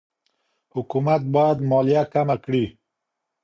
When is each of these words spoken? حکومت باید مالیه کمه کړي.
حکومت 0.73 1.21
باید 1.33 1.57
مالیه 1.69 2.03
کمه 2.13 2.35
کړي. 2.43 2.65